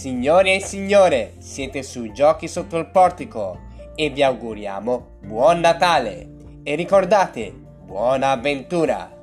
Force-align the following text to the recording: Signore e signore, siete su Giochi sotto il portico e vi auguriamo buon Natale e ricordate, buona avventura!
Signore 0.00 0.54
e 0.54 0.60
signore, 0.62 1.34
siete 1.40 1.82
su 1.82 2.10
Giochi 2.10 2.48
sotto 2.48 2.78
il 2.78 2.86
portico 2.86 3.58
e 3.94 4.08
vi 4.08 4.22
auguriamo 4.22 5.18
buon 5.26 5.60
Natale 5.60 6.26
e 6.62 6.74
ricordate, 6.74 7.52
buona 7.52 8.30
avventura! 8.30 9.19